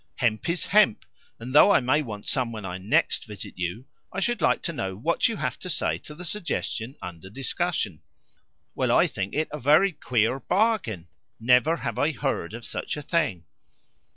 Hemp 0.15 0.49
is 0.49 0.65
hemp, 0.65 1.05
and 1.37 1.53
though 1.53 1.69
I 1.69 1.79
may 1.79 2.01
want 2.01 2.27
some 2.27 2.51
when 2.51 2.65
I 2.65 2.79
NEXT 2.79 3.25
visit 3.27 3.53
you, 3.55 3.85
I 4.11 4.19
should 4.19 4.41
like 4.41 4.63
to 4.63 4.73
know 4.73 4.95
what 4.95 5.27
you 5.27 5.35
have 5.37 5.59
to 5.59 5.69
say 5.69 5.99
to 5.99 6.15
the 6.15 6.25
suggestion 6.25 6.95
under 7.03 7.29
discussion." 7.29 8.01
"Well, 8.73 8.91
I 8.91 9.05
think 9.05 9.35
it 9.35 9.47
a 9.51 9.59
very 9.59 9.91
queer 9.91 10.39
bargain. 10.39 11.07
Never 11.39 11.75
have 11.77 11.99
I 11.99 12.13
heard 12.13 12.55
of 12.55 12.65
such 12.65 12.97
a 12.97 13.03
thing." 13.03 13.45